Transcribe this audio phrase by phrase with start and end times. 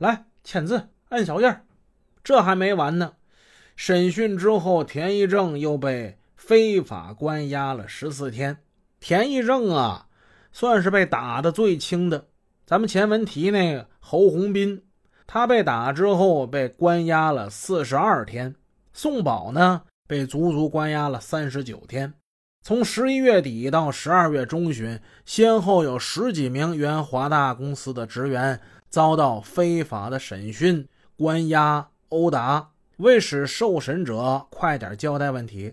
[0.00, 1.56] 来签字，按小印
[2.24, 3.12] 这还没完呢。
[3.76, 8.56] 审讯之后，田义正又被非法关押了十四天。
[8.98, 10.06] 田义正啊，
[10.52, 12.28] 算是被打的最轻的。
[12.64, 14.82] 咱们前文提那个侯洪斌，
[15.26, 18.54] 他被打之后被关押了四十二天。
[18.94, 22.14] 宋宝呢，被足足关押了三十九天。
[22.62, 30.86] 从十一月底到十二月中旬，先后有十几名原华大公司的职员遭到非法的审讯、
[31.16, 32.70] 关押、殴打。
[32.98, 35.72] 为使受审者快点交代问题，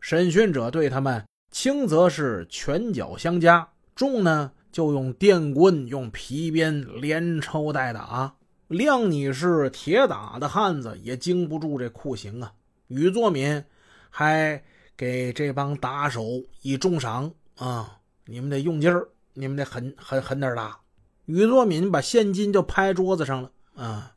[0.00, 8.36] 审讯者对他们轻则是拳脚相加，重呢就用电棍、用皮鞭连抽带打。
[8.68, 12.52] 谅你是铁打的汉子，也经不住这酷刑啊！
[12.86, 13.64] 禹作敏
[14.08, 14.62] 还。
[14.98, 18.00] 给这帮打手以重赏啊！
[18.26, 20.80] 你们得用劲儿，你们得狠狠狠点打。
[21.26, 24.16] 禹作敏把现金就拍桌子上了啊！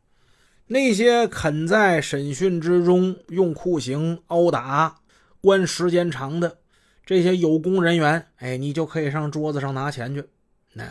[0.66, 5.02] 那些肯在审讯之中用酷刑殴打、
[5.40, 6.58] 关时间长的
[7.06, 10.30] 这些有功人员，哎，你就可以上桌子上拿钱去。
[10.74, 10.84] 那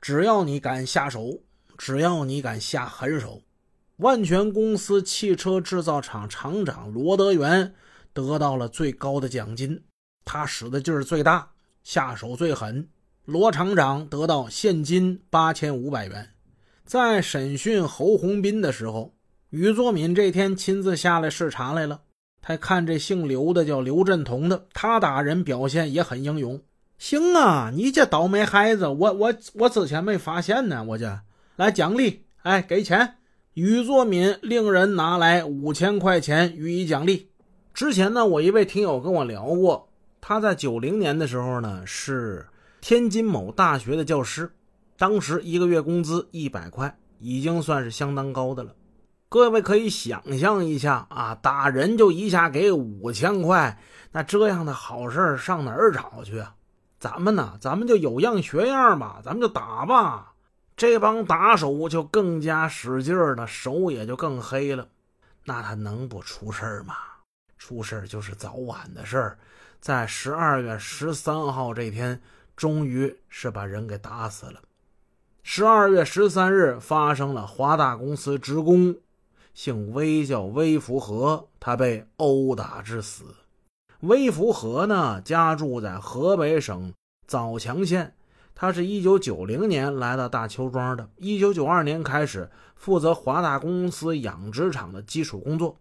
[0.00, 1.42] 只要你敢下手，
[1.76, 3.42] 只要你敢下狠手，
[3.98, 7.76] 万全公司汽车制造厂厂长罗德元。
[8.18, 9.80] 得到了最高的奖金，
[10.24, 11.48] 他使的劲儿最大，
[11.84, 12.88] 下手最狠。
[13.24, 16.30] 罗厂长得到现金八千五百元。
[16.84, 19.14] 在审讯侯洪斌的时候，
[19.50, 22.00] 于作敏这天亲自下来视察来了。
[22.42, 26.60] 他看这姓刘的叫刘振同的，他打人表现也很英勇。
[26.98, 31.20] 行啊，你这倒霉孩子，我我我之前没发现呢，我这
[31.54, 33.14] 来奖励，哎，给钱。
[33.54, 37.27] 于作敏令人拿来五千块钱予以奖励。
[37.78, 39.88] 之前呢，我一位听友跟我聊过，
[40.20, 42.44] 他在九零年的时候呢是
[42.80, 44.50] 天津某大学的教师，
[44.96, 48.74] 当时一个月工资一百块，已经算是相当高的了。
[49.28, 56.56] 各位可以想象一下啊，打人就一下给五千块，那这样的好事上哪儿找去啊？
[56.98, 60.32] 咱们呢，咱们就有样学样吧，咱们就打吧。
[60.76, 64.88] 这帮打手就更加使劲儿了，手也就更黑了，
[65.44, 66.96] 那他能不出事儿吗？
[67.58, 69.38] 出事就是早晚的事儿，
[69.80, 72.20] 在十二月十三号这天，
[72.56, 74.60] 终于是把人给打死了。
[75.42, 78.96] 十二月十三日发生了华大公司职工，
[79.54, 83.24] 姓魏叫魏福和，他被殴打致死。
[84.00, 86.92] 魏福和呢，家住在河北省
[87.26, 88.14] 枣强县，
[88.54, 95.76] 他是一九九零年来到大邱庄的，一九九二年开始负责华大公司养殖场的基础工作。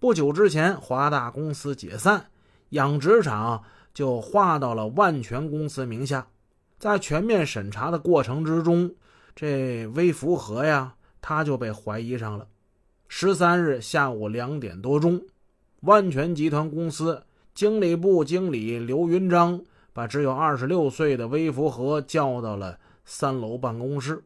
[0.00, 2.24] 不久之前，华大公司解散，
[2.70, 3.62] 养殖场
[3.92, 6.26] 就划到了万全公司名下。
[6.78, 8.94] 在全面审查的过程之中，
[9.36, 12.46] 这微福和呀，他就被怀疑上了。
[13.08, 15.20] 十三日下午两点多钟，
[15.80, 17.22] 万全集团公司
[17.54, 19.60] 经理部经理刘云章
[19.92, 24.24] 把只有二十六岁的微福和叫到了三楼办公室。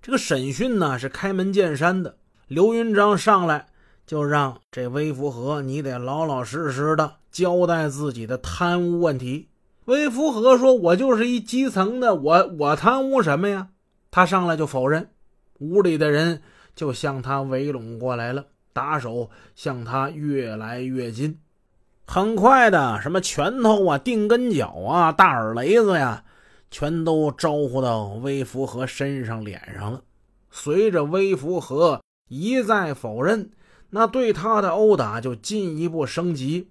[0.00, 2.16] 这个审讯呢是开门见山的，
[2.48, 3.66] 刘云章上来。
[4.10, 9.46] 就让这微福和，你得老老实实的交代自己的贪污问题。
[9.84, 13.68] 微福和说：“我就是一基层的，我我贪污什么呀？”
[14.10, 15.10] 他上来就否认。
[15.60, 16.42] 屋里的人
[16.74, 21.38] 就向他围拢过来了，打手向他越来越近。
[22.04, 26.24] 很快的，什么拳头啊、腚跟脚啊、大耳雷子呀，
[26.68, 30.02] 全都招呼到微福和身上、脸上了。
[30.50, 33.48] 随着微福和一再否认。
[33.90, 36.68] 那对他的殴打就进一步升级，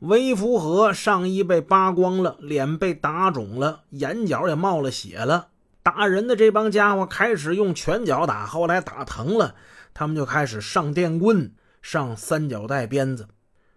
[0.00, 5.48] 微服和上衣被扒光了，脸被打肿了，眼角也冒了血了。
[5.82, 9.54] 打人的这帮家伙开始用拳脚打，后来打疼了，
[9.92, 13.28] 他们就开始上电棍、上三角带鞭子。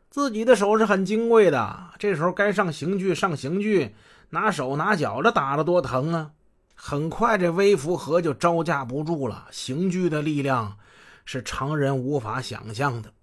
[0.10, 3.96] 自己的手是很金贵的，这时候该上刑具上刑具，
[4.30, 6.32] 拿手拿脚的打的多疼啊！
[6.76, 10.78] 很快这微服和就招架不住了，刑具的力量。
[11.26, 13.14] 是常人无法想象的。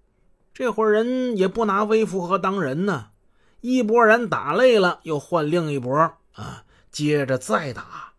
[0.53, 3.09] 这伙人也不拿微福和当人呢，
[3.61, 5.95] 一拨人打累了，又换另一拨
[6.33, 8.13] 啊，接着再打。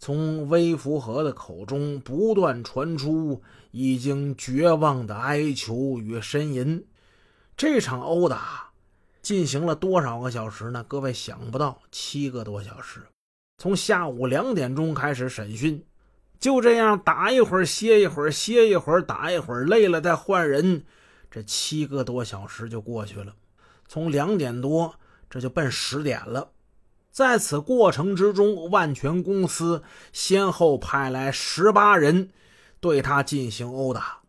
[0.00, 3.42] 从微福和的口中不断传出
[3.72, 6.84] 已经绝望的哀求与呻吟。
[7.56, 8.70] 这场殴打
[9.22, 10.84] 进行了多少个小时呢？
[10.86, 13.00] 各位想不到，七个多小时。
[13.56, 15.84] 从下午两点钟开始审讯。
[16.40, 20.84] 就这样打一会儿，歇一会儿，歇一会儿，打一会儿，累了再换人，
[21.30, 23.34] 这七个多小时就过去了。
[23.88, 24.94] 从两点多，
[25.28, 26.50] 这就奔十点了。
[27.10, 29.82] 在此过程之中，万全公司
[30.12, 32.30] 先后派来十八人，
[32.78, 34.20] 对他进行殴打。